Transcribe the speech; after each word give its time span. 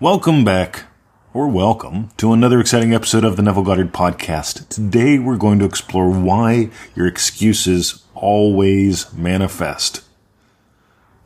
Welcome 0.00 0.46
back, 0.46 0.84
or 1.34 1.46
welcome, 1.46 2.08
to 2.16 2.32
another 2.32 2.58
exciting 2.58 2.94
episode 2.94 3.22
of 3.22 3.36
the 3.36 3.42
Neville 3.42 3.64
Goddard 3.64 3.92
Podcast. 3.92 4.66
Today 4.70 5.18
we're 5.18 5.36
going 5.36 5.58
to 5.58 5.66
explore 5.66 6.08
why 6.08 6.70
your 6.96 7.06
excuses 7.06 8.02
always 8.14 9.12
manifest. 9.12 10.02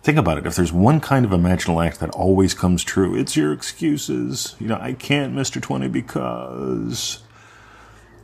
Think 0.03 0.19
about 0.19 0.39
it. 0.39 0.47
If 0.47 0.57
there's 0.57 0.73
one 0.73 0.99
kind 0.99 1.25
of 1.25 1.31
imaginal 1.31 1.87
act 1.87 2.01
that 2.01 2.11
always 2.17 2.53
comes 2.53 2.83
true, 2.83 3.15
it's 3.15 3.37
your 3.37 3.53
excuses. 3.53 4.56
You 4.58 4.67
know, 4.67 4.79
I 4.81 4.95
can't, 4.95 5.37
Mr. 5.37 5.63
20, 5.63 5.87
because. 5.87 7.22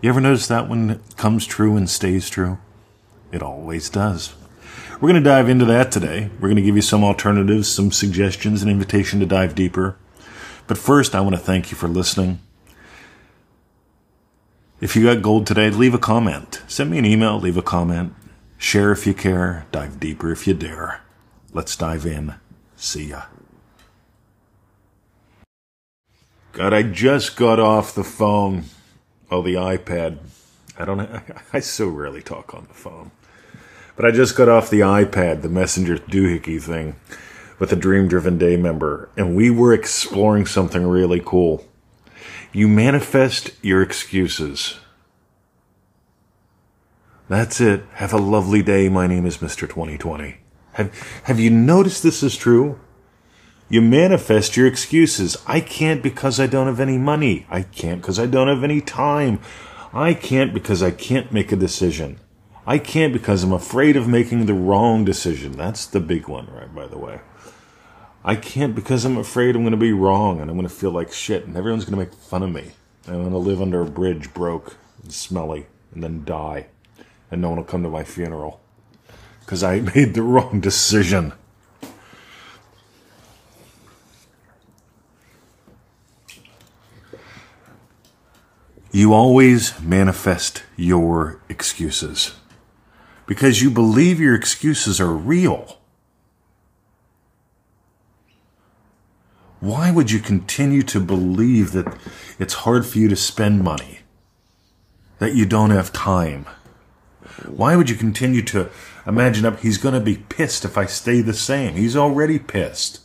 You 0.03 0.09
ever 0.09 0.21
notice 0.21 0.48
that 0.48 0.69
one 0.69 1.01
comes 1.17 1.46
true 1.46 1.77
and 1.77 1.89
stays 1.89 2.29
true? 2.29 2.59
It 3.30 3.41
always 3.41 3.89
does. 3.89 4.35
We're 4.95 5.11
going 5.11 5.23
to 5.23 5.30
dive 5.30 5.48
into 5.48 5.67
that 5.67 5.93
today. 5.93 6.29
We're 6.41 6.48
going 6.48 6.57
to 6.57 6.62
give 6.62 6.75
you 6.75 6.82
some 6.82 7.05
alternatives, 7.05 7.69
some 7.69 7.93
suggestions, 7.93 8.64
an 8.64 8.69
invitation 8.69 9.21
to 9.21 9.27
dive 9.27 9.55
deeper. 9.55 9.96
But 10.71 10.79
first, 10.79 11.16
I 11.16 11.21
want 11.21 11.34
to 11.34 11.43
thank 11.43 11.73
you 11.73 11.77
for 11.77 11.88
listening. 11.88 12.38
If 14.80 14.95
you 14.95 15.02
got 15.02 15.20
gold 15.20 15.45
today, 15.45 15.69
leave 15.69 15.95
a 15.95 15.98
comment. 15.98 16.62
Send 16.69 16.93
me 16.93 16.98
an 16.98 17.05
email, 17.05 17.41
leave 17.41 17.56
a 17.56 17.62
comment. 17.62 18.15
Share 18.56 18.93
if 18.93 19.05
you 19.05 19.12
care, 19.12 19.66
dive 19.73 19.98
deeper 19.98 20.30
if 20.30 20.46
you 20.46 20.55
dare. 20.55 21.01
Let's 21.52 21.74
dive 21.74 22.06
in. 22.06 22.37
See 22.77 23.06
ya. 23.06 23.23
God, 26.52 26.73
I 26.73 26.84
just 26.84 27.34
got 27.34 27.59
off 27.59 27.93
the 27.93 28.05
phone. 28.05 28.66
Oh, 29.29 29.43
the 29.43 29.55
iPad. 29.55 30.18
I 30.79 30.84
don't. 30.84 31.01
I 31.52 31.59
so 31.59 31.88
rarely 31.88 32.23
talk 32.23 32.55
on 32.55 32.66
the 32.68 32.74
phone, 32.74 33.10
but 33.96 34.05
I 34.05 34.12
just 34.12 34.37
got 34.37 34.48
off 34.48 34.71
the 34.71 34.82
iPad, 34.82 35.43
the 35.43 35.48
Messenger 35.48 35.96
doohickey 35.96 36.62
thing, 36.62 36.95
with 37.60 37.70
a 37.70 37.77
Dream 37.77 38.09
Driven 38.09 38.38
Day 38.38 38.56
member, 38.56 39.10
and 39.16 39.37
we 39.37 39.50
were 39.50 39.74
exploring 39.74 40.46
something 40.46 40.84
really 40.84 41.20
cool. 41.24 41.68
You 42.52 42.66
manifest 42.66 43.52
your 43.62 43.82
excuses. 43.82 44.80
That's 47.29 47.60
it. 47.60 47.85
Have 47.93 48.15
a 48.15 48.18
lovely 48.18 48.62
day. 48.62 48.88
My 48.88 49.07
name 49.07 49.26
is 49.26 49.37
Mr. 49.37 49.68
2020. 49.68 50.38
Have, 50.73 51.20
have 51.24 51.38
you 51.38 51.51
noticed 51.51 52.02
this 52.02 52.23
is 52.23 52.37
true? 52.37 52.80
You 53.68 53.82
manifest 53.82 54.57
your 54.57 54.66
excuses. 54.66 55.37
I 55.46 55.60
can't 55.60 56.02
because 56.02 56.40
I 56.40 56.46
don't 56.46 56.66
have 56.66 56.80
any 56.80 56.98
money. 56.98 57.46
I 57.51 57.63
can't 57.63 58.01
because 58.01 58.18
I 58.18 58.26
don't 58.26 58.48
have 58.48 58.65
any 58.65 58.80
time. 58.80 59.38
I 59.92 60.15
can't 60.15 60.54
because 60.54 60.82
I 60.82 60.90
can't 60.90 61.30
make 61.30 61.52
a 61.52 61.57
decision. 61.57 62.18
I 62.66 62.79
can't 62.79 63.13
because 63.13 63.45
I'm 63.45 63.52
afraid 63.52 63.96
of 63.96 64.09
making 64.09 64.47
the 64.47 64.54
wrong 64.54 65.04
decision. 65.04 65.53
That's 65.53 65.87
the 65.87 66.00
big 66.00 66.26
one, 66.26 66.47
right, 66.47 66.75
by 66.75 66.87
the 66.87 66.98
way. 66.98 67.20
I 68.22 68.37
can't 68.37 68.75
because 68.75 69.04
I'm 69.04 69.16
afraid 69.16 69.56
I'm 69.56 69.62
going 69.62 69.71
to 69.71 69.78
be 69.78 69.93
wrong 69.93 70.41
and 70.41 70.50
I'm 70.50 70.56
going 70.56 70.69
to 70.69 70.75
feel 70.75 70.91
like 70.91 71.12
shit 71.12 71.47
and 71.47 71.56
everyone's 71.56 71.87
going 71.87 71.99
to 71.99 72.04
make 72.04 72.12
fun 72.12 72.43
of 72.43 72.50
me. 72.50 72.72
I'm 73.09 73.15
going 73.15 73.31
to 73.31 73.38
live 73.38 73.62
under 73.62 73.81
a 73.81 73.87
bridge 73.87 74.34
broke 74.34 74.76
and 75.03 75.10
smelly 75.10 75.66
and 75.94 76.04
then 76.04 76.25
die 76.25 76.66
and 77.31 77.41
no 77.41 77.48
one 77.48 77.56
will 77.56 77.65
come 77.65 77.82
to 77.82 77.88
my 77.88 78.04
funeral 78.04 78.60
because 79.41 79.62
I 79.62 79.81
made 79.94 80.15
the 80.15 80.22
wrong 80.22 80.60
decision. 80.60 81.32
You 88.93 89.15
always 89.15 89.81
manifest 89.81 90.65
your 90.76 91.41
excuses 91.48 92.34
because 93.25 93.62
you 93.62 93.71
believe 93.71 94.21
your 94.21 94.34
excuses 94.34 95.00
are 95.00 95.12
real. 95.12 95.79
Why 99.61 99.91
would 99.91 100.11
you 100.11 100.19
continue 100.21 100.83
to 100.84 101.00
believe 101.00 101.72
that 101.72 101.99
it's 102.39 102.55
hard 102.55 102.87
for 102.87 102.99
you 102.99 103.09
to 103.09 103.16
spend 103.16 103.62
money? 103.62 104.00
That 105.19 105.34
you 105.34 105.44
don't 105.44 105.71
have 105.71 105.93
time? 105.93 106.47
Why 107.47 107.76
would 107.76 107.91
you 107.91 107.97
continue 107.97 108.43
to 108.43 108.70
imagine 109.06 109.44
up 109.44 109.60
he's 109.60 109.78
going 109.78 109.94
to 109.94 110.00
be 110.00 110.16
pissed 110.16 110.65
if 110.65 110.78
I 110.78 110.87
stay 110.87 111.20
the 111.20 111.34
same? 111.34 111.75
He's 111.75 111.97
already 111.97 112.38
pissed. 112.38 113.00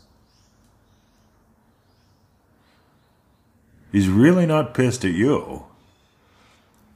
He's 3.92 4.08
really 4.08 4.46
not 4.46 4.74
pissed 4.74 5.04
at 5.06 5.12
you. 5.12 5.66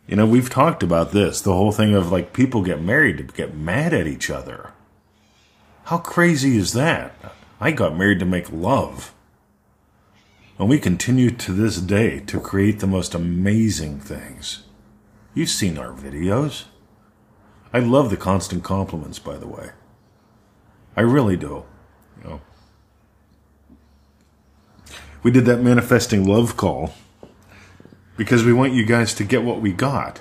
You 0.08 0.16
know, 0.16 0.26
we've 0.26 0.50
talked 0.50 0.84
about 0.84 1.12
this, 1.12 1.40
the 1.40 1.54
whole 1.54 1.72
thing 1.72 1.94
of 1.94 2.12
like 2.12 2.34
people 2.34 2.62
get 2.64 2.82
married 2.82 3.18
to 3.18 3.24
get 3.24 3.56
mad 3.56 3.94
at 3.94 4.08
each 4.08 4.30
other. 4.30 4.72
How 5.86 5.98
crazy 5.98 6.58
is 6.58 6.74
that? 6.74 7.14
I 7.60 7.72
got 7.72 7.98
married 7.98 8.20
to 8.20 8.26
make 8.26 8.52
love. 8.52 9.14
And 10.60 10.68
we 10.68 10.78
continue 10.78 11.32
to 11.32 11.54
this 11.54 11.78
day 11.78 12.20
to 12.20 12.40
create 12.40 12.80
the 12.80 12.88
most 12.88 13.16
amazing 13.16 14.02
things. 14.02 14.64
You've 15.34 15.50
seen 15.50 15.78
our 15.78 15.94
videos. 15.94 16.66
I 17.72 17.80
love 17.80 18.10
the 18.10 18.18
constant 18.18 18.62
compliments, 18.62 19.20
by 19.20 19.38
the 19.38 19.48
way. 19.48 19.70
I 20.98 21.02
really 21.02 21.38
do. 21.38 21.64
You 22.18 22.30
know. 22.30 22.42
We 25.24 25.32
did 25.32 25.46
that 25.46 25.62
manifesting 25.62 26.28
love 26.28 26.58
call 26.58 26.94
because 28.18 28.44
we 28.44 28.52
want 28.52 28.74
you 28.74 28.86
guys 28.86 29.14
to 29.14 29.24
get 29.24 29.44
what 29.44 29.62
we 29.62 29.72
got. 29.72 30.20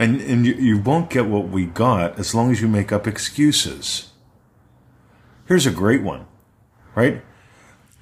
And, 0.00 0.20
and 0.20 0.44
you, 0.44 0.54
you 0.54 0.78
won't 0.78 1.10
get 1.10 1.26
what 1.26 1.48
we 1.48 1.66
got 1.66 2.18
as 2.18 2.34
long 2.34 2.50
as 2.50 2.60
you 2.60 2.66
make 2.66 2.90
up 2.90 3.06
excuses. 3.06 4.10
Here's 5.46 5.64
a 5.64 5.70
great 5.70 6.02
one, 6.02 6.26
right? 6.96 7.22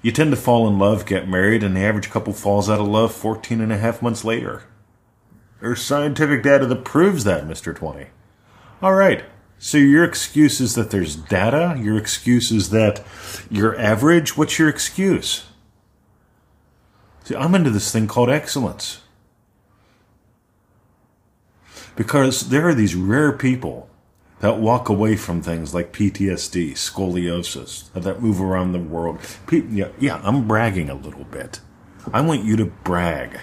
You 0.04 0.12
tend 0.12 0.32
to 0.32 0.36
fall 0.36 0.68
in 0.68 0.78
love, 0.78 1.06
get 1.06 1.30
married, 1.30 1.62
and 1.62 1.74
the 1.74 1.80
average 1.80 2.10
couple 2.10 2.34
falls 2.34 2.68
out 2.68 2.78
of 2.78 2.86
love 2.86 3.14
14 3.14 3.62
and 3.62 3.72
a 3.72 3.78
half 3.78 4.02
months 4.02 4.22
later. 4.22 4.64
There's 5.62 5.80
scientific 5.80 6.42
data 6.42 6.66
that 6.66 6.84
proves 6.84 7.24
that, 7.24 7.44
Mr. 7.44 7.74
20. 7.74 8.08
All 8.82 8.92
right. 8.92 9.24
So 9.58 9.78
your 9.78 10.04
excuse 10.04 10.60
is 10.60 10.74
that 10.74 10.90
there's 10.90 11.16
data? 11.16 11.80
Your 11.80 11.96
excuse 11.96 12.52
is 12.52 12.68
that 12.68 13.02
you're 13.50 13.80
average? 13.80 14.36
What's 14.36 14.58
your 14.58 14.68
excuse? 14.68 15.46
See, 17.22 17.34
I'm 17.34 17.54
into 17.54 17.70
this 17.70 17.90
thing 17.90 18.06
called 18.06 18.28
excellence. 18.28 19.00
Because 21.96 22.50
there 22.50 22.68
are 22.68 22.74
these 22.74 22.94
rare 22.94 23.32
people 23.32 23.88
that 24.44 24.58
walk 24.58 24.90
away 24.90 25.16
from 25.16 25.40
things 25.40 25.72
like 25.72 25.90
PTSD, 25.90 26.72
scoliosis, 26.72 27.90
that 27.94 28.20
move 28.20 28.42
around 28.42 28.72
the 28.72 28.78
world. 28.78 29.18
yeah, 29.50 29.88
yeah, 29.98 30.20
I'm 30.22 30.46
bragging 30.46 30.90
a 30.90 30.94
little 30.94 31.24
bit. 31.24 31.60
I 32.12 32.20
want 32.20 32.44
you 32.44 32.54
to 32.56 32.66
brag. 32.66 33.40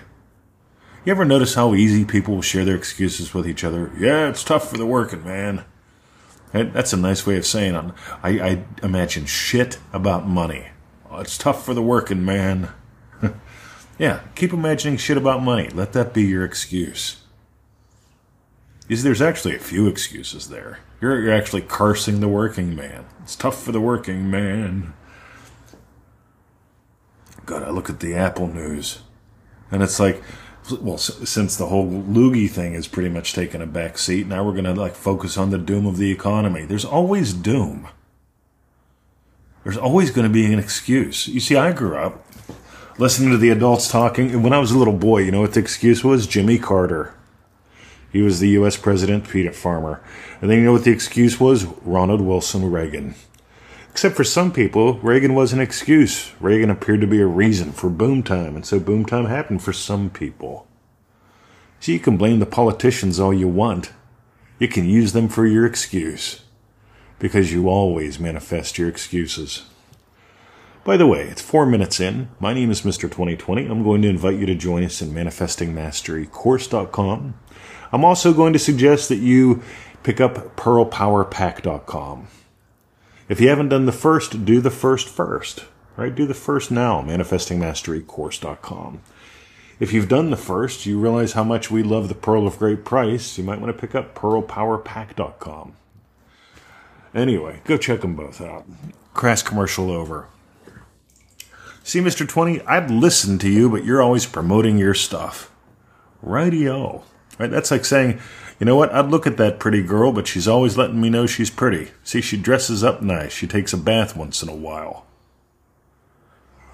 You 1.03 1.09
ever 1.09 1.25
notice 1.25 1.55
how 1.55 1.73
easy 1.73 2.05
people 2.05 2.43
share 2.43 2.65
their 2.65 2.75
excuses 2.75 3.33
with 3.33 3.47
each 3.47 3.63
other? 3.63 3.91
Yeah, 3.97 4.29
it's 4.29 4.43
tough 4.43 4.69
for 4.69 4.77
the 4.77 4.85
working 4.85 5.23
man. 5.23 5.65
That's 6.51 6.93
a 6.93 6.97
nice 6.97 7.25
way 7.25 7.35
of 7.35 7.47
saying 7.47 7.73
it. 7.73 7.93
I, 8.21 8.29
I 8.39 8.63
imagine 8.83 9.25
shit 9.25 9.79
about 9.91 10.27
money. 10.27 10.67
Oh, 11.09 11.17
it's 11.17 11.35
tough 11.35 11.65
for 11.65 11.73
the 11.73 11.81
working 11.81 12.23
man. 12.23 12.69
yeah, 13.97 14.19
keep 14.35 14.53
imagining 14.53 14.97
shit 14.97 15.17
about 15.17 15.41
money. 15.41 15.67
Let 15.69 15.93
that 15.93 16.13
be 16.13 16.21
your 16.21 16.45
excuse. 16.45 17.20
See, 18.97 19.03
there's 19.03 19.21
actually 19.21 19.55
a 19.55 19.59
few 19.59 19.87
excuses 19.87 20.49
there. 20.49 20.79
You're, 20.99 21.21
you're 21.21 21.33
actually 21.33 21.61
cursing 21.61 22.19
the 22.19 22.27
working 22.27 22.75
man. 22.75 23.05
It's 23.23 23.37
tough 23.37 23.63
for 23.63 23.71
the 23.71 23.79
working 23.79 24.29
man. 24.29 24.93
God, 27.45 27.63
I 27.63 27.69
look 27.69 27.89
at 27.89 28.01
the 28.01 28.13
Apple 28.15 28.47
news, 28.47 28.99
and 29.71 29.81
it's 29.81 29.97
like, 29.97 30.21
well, 30.81 30.97
since 30.97 31.55
the 31.55 31.67
whole 31.67 31.89
loogie 31.89 32.49
thing 32.49 32.73
has 32.73 32.87
pretty 32.87 33.09
much 33.09 33.33
taken 33.33 33.61
a 33.61 33.65
back 33.65 33.97
seat, 33.97 34.27
now 34.27 34.43
we're 34.43 34.61
to 34.61 34.73
like 34.73 34.95
focus 34.95 35.37
on 35.37 35.51
the 35.51 35.57
doom 35.57 35.85
of 35.85 35.97
the 35.97 36.11
economy. 36.11 36.65
There's 36.65 36.85
always 36.85 37.33
doom. 37.33 37.87
There's 39.63 39.77
always 39.77 40.11
going 40.11 40.27
to 40.27 40.33
be 40.33 40.51
an 40.51 40.59
excuse. 40.59 41.29
You 41.29 41.39
see, 41.39 41.55
I 41.55 41.71
grew 41.71 41.95
up 41.95 42.25
listening 42.97 43.31
to 43.31 43.37
the 43.37 43.51
adults 43.51 43.89
talking, 43.89 44.31
and 44.31 44.43
when 44.43 44.53
I 44.53 44.59
was 44.59 44.71
a 44.71 44.77
little 44.77 44.97
boy, 44.97 45.19
you 45.19 45.31
know 45.31 45.41
what 45.41 45.53
the 45.53 45.61
excuse 45.61 46.03
was? 46.03 46.27
Jimmy 46.27 46.59
Carter. 46.59 47.15
He 48.11 48.21
was 48.21 48.39
the 48.39 48.49
U.S. 48.49 48.77
president, 48.77 49.29
peanut 49.29 49.55
farmer. 49.55 50.01
And 50.41 50.49
then 50.49 50.59
you 50.59 50.65
know 50.65 50.73
what 50.73 50.83
the 50.83 50.91
excuse 50.91 51.39
was? 51.39 51.65
Ronald 51.83 52.21
Wilson 52.21 52.69
Reagan. 52.69 53.15
Except 53.89 54.15
for 54.15 54.23
some 54.23 54.51
people, 54.51 54.99
Reagan 54.99 55.33
was 55.33 55.53
an 55.53 55.59
excuse. 55.59 56.31
Reagan 56.39 56.69
appeared 56.69 57.01
to 57.01 57.07
be 57.07 57.21
a 57.21 57.25
reason 57.25 57.71
for 57.71 57.89
boom 57.89 58.23
time, 58.23 58.55
and 58.55 58.65
so 58.65 58.79
boom 58.79 59.05
time 59.05 59.25
happened 59.25 59.61
for 59.61 59.73
some 59.73 60.09
people. 60.09 60.67
So 61.79 61.91
you 61.91 61.99
can 61.99 62.17
blame 62.17 62.39
the 62.39 62.45
politicians 62.45 63.19
all 63.19 63.33
you 63.33 63.47
want. 63.47 63.91
You 64.59 64.67
can 64.67 64.87
use 64.87 65.13
them 65.13 65.27
for 65.27 65.45
your 65.45 65.65
excuse. 65.65 66.41
Because 67.19 67.51
you 67.51 67.67
always 67.67 68.19
manifest 68.19 68.77
your 68.77 68.87
excuses. 68.87 69.63
By 70.83 70.97
the 70.97 71.05
way, 71.05 71.27
it's 71.27 71.41
four 71.41 71.65
minutes 71.65 71.99
in. 71.99 72.29
My 72.39 72.53
name 72.53 72.71
is 72.71 72.81
Mr. 72.81 73.03
2020. 73.03 73.67
I'm 73.67 73.83
going 73.83 74.01
to 74.01 74.09
invite 74.09 74.39
you 74.39 74.47
to 74.47 74.55
join 74.55 74.83
us 74.83 75.01
in 75.01 75.11
manifestingmasterycourse.com. 75.11 77.35
I'm 77.91 78.05
also 78.05 78.33
going 78.33 78.53
to 78.53 78.59
suggest 78.59 79.09
that 79.09 79.17
you 79.17 79.61
pick 80.03 80.21
up 80.21 80.55
pearlpowerpack.com. 80.55 82.27
If 83.29 83.41
you 83.41 83.49
haven't 83.49 83.69
done 83.69 83.85
the 83.85 83.91
first, 83.91 84.45
do 84.45 84.61
the 84.61 84.71
first 84.71 85.07
first. 85.07 85.65
Right? 85.97 86.15
Do 86.15 86.25
the 86.25 86.33
first 86.33 86.71
now, 86.71 87.01
manifestingmasterycourse.com. 87.01 89.01
If 89.79 89.93
you've 89.93 90.07
done 90.07 90.29
the 90.29 90.37
first, 90.37 90.85
you 90.85 90.99
realize 90.99 91.33
how 91.33 91.43
much 91.43 91.71
we 91.71 91.83
love 91.83 92.07
the 92.07 92.15
Pearl 92.15 92.47
of 92.47 92.59
Great 92.59 92.85
Price, 92.85 93.37
you 93.37 93.43
might 93.43 93.59
want 93.59 93.75
to 93.75 93.79
pick 93.79 93.95
up 93.95 94.15
pearlpowerpack.com. 94.15 95.73
Anyway, 97.13 97.61
go 97.65 97.77
check 97.77 98.01
them 98.01 98.15
both 98.15 98.39
out. 98.39 98.65
Crass 99.13 99.43
commercial 99.43 99.91
over. 99.91 100.27
See, 101.83 101.99
Mr. 101.99 102.27
20, 102.27 102.61
I've 102.61 102.91
listened 102.91 103.41
to 103.41 103.49
you, 103.49 103.69
but 103.69 103.83
you're 103.83 104.01
always 104.01 104.25
promoting 104.25 104.77
your 104.77 104.93
stuff. 104.93 105.51
Rightio. 106.23 107.03
Right? 107.39 107.49
That's 107.49 107.71
like 107.71 107.85
saying, 107.85 108.19
you 108.59 108.65
know 108.65 108.75
what? 108.75 108.93
I'd 108.93 109.09
look 109.09 109.25
at 109.25 109.37
that 109.37 109.59
pretty 109.59 109.81
girl, 109.81 110.11
but 110.11 110.27
she's 110.27 110.47
always 110.47 110.77
letting 110.77 111.01
me 111.01 111.09
know 111.09 111.25
she's 111.25 111.49
pretty. 111.49 111.91
See, 112.03 112.21
she 112.21 112.37
dresses 112.37 112.83
up 112.83 113.01
nice. 113.01 113.31
She 113.31 113.47
takes 113.47 113.73
a 113.73 113.77
bath 113.77 114.15
once 114.15 114.43
in 114.43 114.49
a 114.49 114.55
while. 114.55 115.05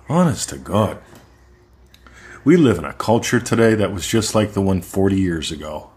Honest 0.10 0.50
to 0.50 0.58
God. 0.58 1.00
We 2.44 2.56
live 2.56 2.78
in 2.78 2.86
a 2.86 2.94
culture 2.94 3.40
today 3.40 3.76
that 3.76 3.94
was 3.94 4.08
just 4.08 4.34
like 4.36 4.54
the 4.54 4.62
one 4.62 4.82
40 4.82 5.18
years 5.18 5.52
ago. 5.52 5.90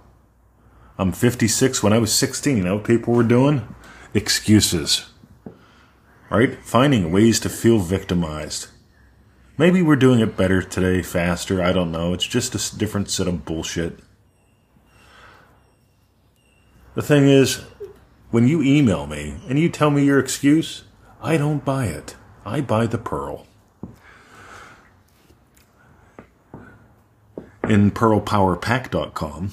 I'm 0.98 1.12
56. 1.12 1.82
When 1.82 1.92
I 1.92 1.98
was 1.98 2.12
16, 2.12 2.56
you 2.56 2.62
know 2.62 2.76
what 2.76 2.84
people 2.84 3.14
were 3.14 3.22
doing? 3.22 3.74
Excuses. 4.14 5.10
Right? 6.28 6.56
Finding 6.64 7.10
ways 7.10 7.40
to 7.40 7.48
feel 7.48 7.78
victimized. 7.78 8.68
Maybe 9.56 9.82
we're 9.82 9.96
doing 9.96 10.20
it 10.20 10.36
better 10.36 10.62
today, 10.62 11.02
faster. 11.02 11.62
I 11.62 11.72
don't 11.72 11.92
know. 11.92 12.12
It's 12.14 12.26
just 12.26 12.54
a 12.54 12.78
different 12.78 13.10
set 13.10 13.28
of 13.28 13.44
bullshit. 13.44 13.98
The 16.94 17.02
thing 17.02 17.28
is, 17.28 17.62
when 18.31 18.48
you 18.48 18.62
email 18.62 19.06
me 19.06 19.37
and 19.48 19.58
you 19.58 19.69
tell 19.69 19.90
me 19.90 20.04
your 20.04 20.19
excuse, 20.19 20.84
I 21.22 21.37
don't 21.37 21.64
buy 21.64 21.87
it. 21.87 22.16
I 22.44 22.60
buy 22.60 22.87
the 22.87 22.98
pearl. 22.98 23.46
In 27.69 27.92
pearlpowerpack.com, 27.92 29.52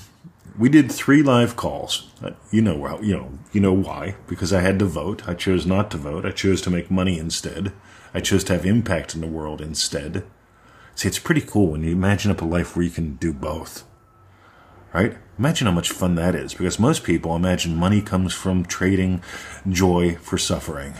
we 0.57 0.69
did 0.69 0.91
three 0.91 1.21
live 1.21 1.55
calls. 1.55 2.11
Uh, 2.23 2.31
you 2.51 2.63
know 2.63 2.99
you 3.01 3.15
know, 3.15 3.31
you 3.51 3.61
know 3.61 3.73
why? 3.73 4.15
Because 4.27 4.51
I 4.51 4.61
had 4.61 4.79
to 4.79 4.85
vote. 4.85 5.27
I 5.27 5.35
chose 5.35 5.67
not 5.67 5.91
to 5.91 5.97
vote. 5.97 6.25
I 6.25 6.31
chose 6.31 6.61
to 6.63 6.71
make 6.71 6.89
money 6.89 7.19
instead. 7.19 7.71
I 8.15 8.21
chose 8.21 8.43
to 8.45 8.53
have 8.53 8.65
impact 8.65 9.13
in 9.13 9.21
the 9.21 9.27
world 9.27 9.61
instead. 9.61 10.23
See, 10.95 11.07
it's 11.07 11.19
pretty 11.19 11.41
cool 11.41 11.67
when 11.67 11.83
you 11.83 11.91
imagine 11.91 12.31
up 12.31 12.41
a 12.41 12.45
life 12.45 12.75
where 12.75 12.83
you 12.83 12.89
can 12.89 13.17
do 13.17 13.31
both. 13.31 13.83
Right? 14.93 15.17
Imagine 15.37 15.67
how 15.67 15.73
much 15.73 15.91
fun 15.91 16.15
that 16.15 16.33
is, 16.33 16.53
because 16.53 16.79
most 16.79 17.03
people 17.03 17.35
imagine 17.35 17.75
money 17.75 18.01
comes 18.01 18.33
from 18.33 18.65
trading 18.65 19.21
joy 19.69 20.15
for 20.15 20.37
suffering. 20.37 20.95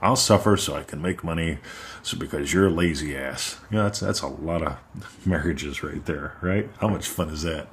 I'll 0.00 0.16
suffer 0.16 0.56
so 0.56 0.74
I 0.74 0.82
can 0.82 1.00
make 1.00 1.22
money, 1.22 1.58
so 2.02 2.18
because 2.18 2.52
you're 2.52 2.66
a 2.66 2.70
lazy 2.70 3.16
ass. 3.16 3.58
You 3.70 3.78
know, 3.78 3.84
that's 3.84 4.00
that's 4.00 4.20
a 4.20 4.26
lot 4.26 4.62
of 4.62 4.76
marriages 5.26 5.82
right 5.82 6.04
there, 6.04 6.36
right? 6.40 6.68
How 6.80 6.88
much 6.88 7.06
fun 7.06 7.30
is 7.30 7.42
that? 7.42 7.68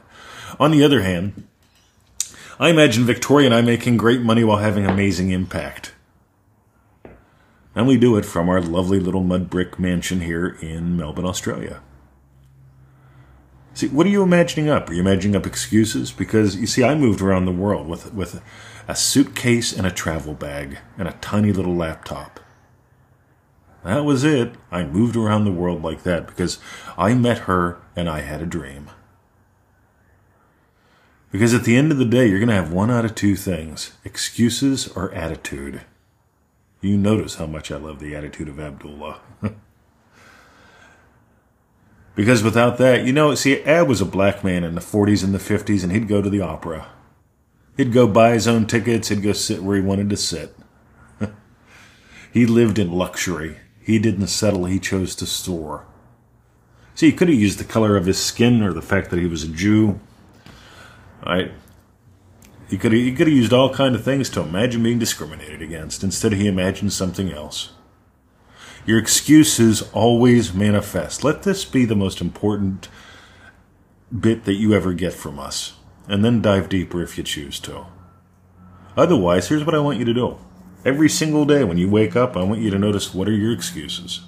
On 0.59 0.71
the 0.71 0.83
other 0.83 1.01
hand, 1.01 1.47
I 2.59 2.69
imagine 2.69 3.05
Victoria 3.05 3.47
and 3.47 3.55
I 3.55 3.62
making 3.62 3.97
great 3.97 4.21
money 4.21 4.44
while 4.44 4.57
having 4.57 4.85
amazing 4.85 5.31
impact. 5.31 5.94
And 7.73 7.88
we 7.88 7.97
do 7.97 8.17
it 8.17 8.25
from 8.25 8.50
our 8.50 8.62
lovely 8.62 9.00
little 9.00 9.23
mud 9.23 9.50
brick 9.50 9.79
mansion 9.79 10.21
here 10.21 10.57
in 10.62 10.97
Melbourne, 10.97 11.25
Australia. 11.25 11.81
See, 13.74 13.88
what 13.88 14.06
are 14.06 14.10
you 14.10 14.24
imagining 14.24 14.69
up? 14.69 14.89
Are 14.89 14.94
you 14.94 15.01
imagining 15.01 15.36
up 15.36 15.45
excuses? 15.45 16.12
Because 16.12 16.56
you 16.56 16.68
see, 16.68 16.83
I 16.83 16.95
moved 16.95 17.21
around 17.21 17.45
the 17.45 17.51
world 17.51 17.88
with 17.88 18.13
with 18.13 18.42
a 18.88 18.95
suitcase 18.95 19.71
and 19.71 19.86
a 19.86 19.92
travel 19.92 20.33
bag 20.33 20.80
and 20.98 21.07
a 21.07 21.18
tiny 21.21 21.51
little 21.51 21.75
laptop. 21.75 22.39
That 23.83 24.04
was 24.04 24.24
it. 24.24 24.56
I 24.71 24.83
moved 24.83 25.16
around 25.16 25.45
the 25.45 25.51
world 25.51 25.83
like 25.83 26.04
that 26.04 26.27
because 26.27 26.60
I 26.98 27.13
met 27.13 27.39
her 27.39 27.77
and 27.95 28.10
I 28.10 28.21
had 28.21 28.42
a 28.42 28.45
dream. 28.45 28.89
Because 31.31 31.54
at 31.54 31.63
the 31.63 31.77
end 31.77 31.92
of 31.92 31.98
the 31.98 32.06
day, 32.06 32.27
you're 32.27 32.39
going 32.39 32.50
to 32.50 32.56
have 32.56 32.74
one 32.74 32.89
out 32.89 33.06
of 33.06 33.15
two 33.15 33.36
things 33.36 33.92
excuses 34.04 34.88
or 34.89 35.13
attitude. 35.13 35.81
You 36.81 36.98
notice 36.98 37.36
how 37.36 37.45
much 37.45 37.72
I 37.72 37.77
love 37.77 38.00
the 38.00 38.15
attitude 38.15 38.50
of 38.50 38.60
Abdullah. 38.60 39.22
Because 42.19 42.44
without 42.44 42.77
that, 42.80 43.06
you 43.06 43.13
know, 43.13 43.33
see, 43.33 43.63
Ab 43.63 43.88
was 43.88 44.01
a 44.01 44.06
black 44.06 44.44
man 44.44 44.66
in 44.66 44.75
the 44.75 44.81
40s 44.81 45.24
and 45.24 45.33
the 45.33 45.38
50s, 45.38 45.83
and 45.83 45.92
he'd 45.94 46.10
go 46.10 46.21
to 46.21 46.30
the 46.30 46.42
opera. 46.42 46.89
He'd 47.77 47.94
go 47.94 48.07
buy 48.07 48.31
his 48.31 48.45
own 48.45 48.68
tickets, 48.68 49.07
he'd 49.07 49.24
go 49.24 49.31
sit 49.31 49.63
where 49.63 49.77
he 49.77 49.81
wanted 49.81 50.10
to 50.10 50.18
sit. 50.18 50.54
he 52.33 52.45
lived 52.45 52.77
in 52.77 52.92
luxury. 52.92 53.60
He 53.81 54.00
didn't 54.00 54.27
settle, 54.27 54.66
he 54.66 54.80
chose 54.80 55.16
to 55.16 55.25
soar. 55.25 55.86
See, 56.94 57.10
he 57.10 57.16
could 57.16 57.30
have 57.30 57.39
used 57.39 57.57
the 57.57 57.63
color 57.63 57.95
of 57.95 58.06
his 58.06 58.22
skin 58.22 58.62
or 58.63 58.74
the 58.74 58.81
fact 58.81 59.12
that 59.12 59.19
he 59.19 59.25
was 59.25 59.45
a 59.45 59.48
Jew. 59.48 60.01
Right? 61.25 61.54
He 62.69 62.77
could 62.77 62.92
have, 62.92 63.01
he 63.01 63.13
could 63.13 63.27
have 63.27 63.38
used 63.38 63.54
all 63.54 63.74
kind 63.74 63.95
of 63.95 64.04
things 64.04 64.30
to 64.31 64.42
imagine 64.42 64.83
being 64.83 65.00
discriminated 65.00 65.62
against. 65.62 66.04
Instead, 66.04 66.33
he 66.33 66.48
imagined 66.48 66.92
something 66.92 67.31
else. 67.31 67.72
Your 68.85 68.97
excuses 68.97 69.81
always 69.93 70.53
manifest. 70.53 71.23
Let 71.23 71.43
this 71.43 71.65
be 71.65 71.85
the 71.85 71.95
most 71.95 72.21
important 72.21 72.87
bit 74.17 74.45
that 74.45 74.55
you 74.55 74.73
ever 74.73 74.93
get 74.93 75.13
from 75.13 75.39
us, 75.39 75.73
and 76.07 76.25
then 76.25 76.41
dive 76.41 76.69
deeper 76.69 77.01
if 77.01 77.17
you 77.17 77.23
choose 77.23 77.59
to. 77.61 77.85
Otherwise, 78.97 79.47
here's 79.47 79.63
what 79.63 79.75
I 79.75 79.79
want 79.79 79.99
you 79.99 80.05
to 80.05 80.13
do. 80.13 80.37
Every 80.83 81.09
single 81.09 81.45
day 81.45 81.63
when 81.63 81.77
you 81.77 81.89
wake 81.89 82.15
up, 82.15 82.35
I 82.35 82.43
want 82.43 82.61
you 82.61 82.69
to 82.71 82.79
notice 82.79 83.13
what 83.13 83.27
are 83.27 83.33
your 83.33 83.51
excuses. 83.51 84.21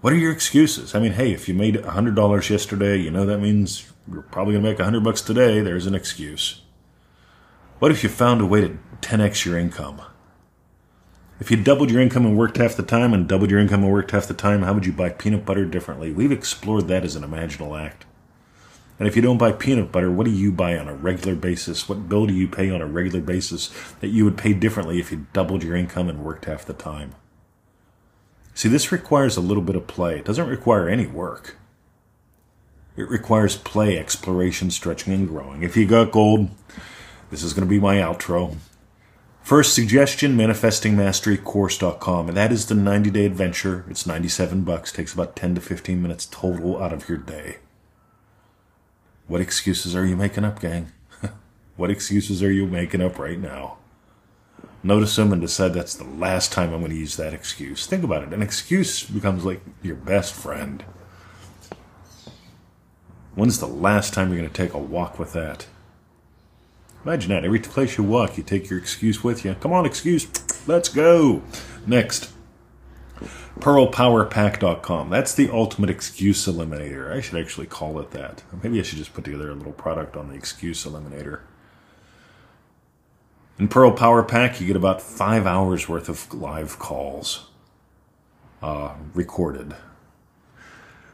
What 0.00 0.12
are 0.12 0.16
your 0.16 0.32
excuses? 0.32 0.94
I 0.96 0.98
mean, 0.98 1.12
hey, 1.12 1.32
if 1.32 1.48
you 1.48 1.54
made 1.54 1.76
$100 1.76 2.50
yesterday, 2.50 2.96
you 2.96 3.10
know 3.10 3.24
that 3.24 3.38
means 3.38 3.92
you're 4.10 4.22
probably 4.22 4.54
going 4.54 4.64
to 4.64 4.70
make 4.70 4.78
100 4.78 5.04
bucks 5.04 5.22
today. 5.22 5.60
There's 5.60 5.86
an 5.86 5.94
excuse. 5.94 6.62
What 7.78 7.92
if 7.92 8.02
you 8.02 8.08
found 8.08 8.40
a 8.40 8.46
way 8.46 8.62
to 8.62 8.78
10x 9.00 9.44
your 9.44 9.56
income? 9.56 10.02
If 11.42 11.50
you 11.50 11.56
doubled 11.56 11.90
your 11.90 12.00
income 12.00 12.24
and 12.24 12.38
worked 12.38 12.58
half 12.58 12.76
the 12.76 12.84
time 12.84 13.12
and 13.12 13.26
doubled 13.26 13.50
your 13.50 13.58
income 13.58 13.82
and 13.82 13.90
worked 13.90 14.12
half 14.12 14.28
the 14.28 14.32
time, 14.32 14.62
how 14.62 14.74
would 14.74 14.86
you 14.86 14.92
buy 14.92 15.08
peanut 15.08 15.44
butter 15.44 15.64
differently? 15.64 16.12
We've 16.12 16.30
explored 16.30 16.86
that 16.86 17.02
as 17.02 17.16
an 17.16 17.24
imaginal 17.24 17.76
act. 17.76 18.04
And 18.96 19.08
if 19.08 19.16
you 19.16 19.22
don't 19.22 19.38
buy 19.38 19.50
peanut 19.50 19.90
butter, 19.90 20.08
what 20.08 20.24
do 20.24 20.30
you 20.30 20.52
buy 20.52 20.78
on 20.78 20.86
a 20.86 20.94
regular 20.94 21.34
basis? 21.34 21.88
What 21.88 22.08
bill 22.08 22.26
do 22.28 22.32
you 22.32 22.46
pay 22.46 22.70
on 22.70 22.80
a 22.80 22.86
regular 22.86 23.20
basis 23.20 23.72
that 23.98 24.10
you 24.10 24.24
would 24.24 24.38
pay 24.38 24.52
differently 24.52 25.00
if 25.00 25.10
you 25.10 25.26
doubled 25.32 25.64
your 25.64 25.74
income 25.74 26.08
and 26.08 26.24
worked 26.24 26.44
half 26.44 26.64
the 26.64 26.74
time? 26.74 27.16
See, 28.54 28.68
this 28.68 28.92
requires 28.92 29.36
a 29.36 29.40
little 29.40 29.64
bit 29.64 29.74
of 29.74 29.88
play. 29.88 30.20
It 30.20 30.24
doesn't 30.24 30.48
require 30.48 30.88
any 30.88 31.08
work. 31.08 31.56
It 32.96 33.08
requires 33.08 33.56
play, 33.56 33.98
exploration, 33.98 34.70
stretching, 34.70 35.12
and 35.12 35.26
growing. 35.26 35.64
If 35.64 35.76
you 35.76 35.86
got 35.86 36.12
gold, 36.12 36.50
this 37.32 37.42
is 37.42 37.52
going 37.52 37.66
to 37.66 37.68
be 37.68 37.80
my 37.80 37.96
outro. 37.96 38.58
First 39.42 39.74
suggestion, 39.74 40.36
manifestingmasterycourse.com. 40.36 42.28
And 42.28 42.36
that 42.36 42.52
is 42.52 42.66
the 42.66 42.76
90 42.76 43.10
day 43.10 43.26
adventure. 43.26 43.84
It's 43.88 44.06
97 44.06 44.62
bucks, 44.62 44.92
takes 44.92 45.12
about 45.12 45.34
10 45.34 45.56
to 45.56 45.60
15 45.60 46.00
minutes 46.00 46.26
total 46.26 46.80
out 46.80 46.92
of 46.92 47.08
your 47.08 47.18
day. 47.18 47.56
What 49.26 49.40
excuses 49.40 49.96
are 49.96 50.06
you 50.06 50.16
making 50.16 50.44
up, 50.44 50.60
gang? 50.60 50.92
what 51.76 51.90
excuses 51.90 52.42
are 52.42 52.52
you 52.52 52.66
making 52.66 53.00
up 53.00 53.18
right 53.18 53.38
now? 53.38 53.78
Notice 54.84 55.16
them 55.16 55.32
and 55.32 55.40
decide 55.40 55.74
that's 55.74 55.94
the 55.94 56.04
last 56.04 56.52
time 56.52 56.72
I'm 56.72 56.80
going 56.80 56.92
to 56.92 56.96
use 56.96 57.16
that 57.16 57.34
excuse. 57.34 57.86
Think 57.86 58.04
about 58.04 58.22
it. 58.22 58.32
An 58.32 58.42
excuse 58.42 59.04
becomes 59.04 59.44
like 59.44 59.60
your 59.82 59.94
best 59.96 60.34
friend. 60.34 60.84
When's 63.34 63.58
the 63.58 63.66
last 63.66 64.12
time 64.12 64.28
you're 64.28 64.38
going 64.38 64.50
to 64.50 64.54
take 64.54 64.74
a 64.74 64.78
walk 64.78 65.18
with 65.18 65.32
that? 65.32 65.66
Imagine 67.04 67.30
that. 67.30 67.44
Every 67.44 67.58
place 67.58 67.98
you 67.98 68.04
walk, 68.04 68.36
you 68.36 68.44
take 68.44 68.70
your 68.70 68.78
excuse 68.78 69.24
with 69.24 69.44
you. 69.44 69.54
Come 69.54 69.72
on, 69.72 69.84
excuse. 69.86 70.28
Let's 70.68 70.88
go. 70.88 71.42
Next. 71.86 72.30
PearlPowerPack.com. 73.58 75.10
That's 75.10 75.34
the 75.34 75.50
ultimate 75.50 75.90
excuse 75.90 76.46
eliminator. 76.46 77.12
I 77.12 77.20
should 77.20 77.40
actually 77.40 77.66
call 77.66 77.98
it 77.98 78.12
that. 78.12 78.42
Maybe 78.62 78.78
I 78.78 78.82
should 78.82 78.98
just 78.98 79.14
put 79.14 79.24
together 79.24 79.50
a 79.50 79.54
little 79.54 79.72
product 79.72 80.16
on 80.16 80.28
the 80.28 80.34
excuse 80.34 80.84
eliminator. 80.84 81.40
In 83.58 83.68
Pearl 83.68 83.92
Power 83.92 84.22
Pack, 84.22 84.60
you 84.60 84.66
get 84.66 84.76
about 84.76 85.02
five 85.02 85.46
hours 85.46 85.88
worth 85.88 86.08
of 86.08 86.32
live 86.32 86.78
calls 86.78 87.46
uh, 88.62 88.94
recorded 89.14 89.74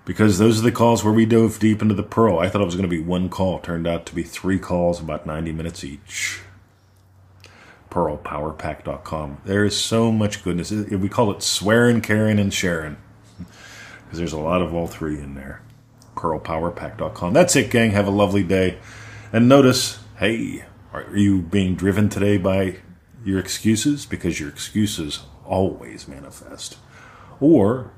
because 0.08 0.38
those 0.38 0.58
are 0.58 0.62
the 0.62 0.72
calls 0.72 1.04
where 1.04 1.12
we 1.12 1.26
dove 1.26 1.58
deep 1.58 1.82
into 1.82 1.92
the 1.92 2.02
pearl. 2.02 2.38
I 2.38 2.48
thought 2.48 2.62
it 2.62 2.64
was 2.64 2.76
going 2.76 2.88
to 2.88 2.96
be 2.96 2.98
one 2.98 3.28
call, 3.28 3.58
turned 3.58 3.86
out 3.86 4.06
to 4.06 4.14
be 4.14 4.22
three 4.22 4.58
calls, 4.58 5.00
about 5.00 5.26
90 5.26 5.52
minutes 5.52 5.84
each. 5.84 6.40
PearlPowerPack.com. 7.90 9.42
There 9.44 9.66
is 9.66 9.78
so 9.78 10.10
much 10.10 10.42
goodness. 10.42 10.70
We 10.70 11.10
call 11.10 11.30
it 11.30 11.42
swearing, 11.42 12.00
caring, 12.00 12.38
and 12.38 12.54
sharing 12.54 12.96
because 13.38 14.16
there's 14.16 14.32
a 14.32 14.38
lot 14.38 14.62
of 14.62 14.72
all 14.72 14.86
three 14.86 15.18
in 15.18 15.34
there. 15.34 15.60
PearlPowerPack.com. 16.16 17.34
That's 17.34 17.54
it, 17.54 17.70
gang. 17.70 17.90
Have 17.90 18.06
a 18.06 18.10
lovely 18.10 18.42
day. 18.42 18.78
And 19.30 19.46
notice, 19.46 19.98
hey, 20.16 20.64
are 20.90 21.14
you 21.14 21.42
being 21.42 21.74
driven 21.74 22.08
today 22.08 22.38
by 22.38 22.78
your 23.26 23.38
excuses? 23.38 24.06
Because 24.06 24.40
your 24.40 24.48
excuses 24.48 25.20
always 25.44 26.08
manifest. 26.08 26.78
Or 27.40 27.92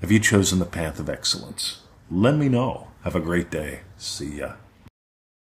have 0.00 0.10
you 0.10 0.18
chosen 0.18 0.58
the 0.58 0.66
path 0.66 0.98
of 0.98 1.08
excellence? 1.08 1.80
Let 2.10 2.36
me 2.36 2.48
know. 2.48 2.88
Have 3.02 3.16
a 3.16 3.20
great 3.20 3.50
day. 3.50 3.80
See 3.96 4.38
ya. 4.38 4.54